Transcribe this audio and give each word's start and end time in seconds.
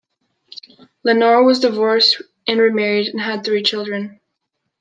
Lenoir 1.03 1.43
was 1.43 1.59
divorced 1.59 2.23
and 2.47 2.59
remarried, 2.59 3.05
and 3.09 3.21
had 3.21 3.43
three 3.45 3.61
children. 3.61 4.19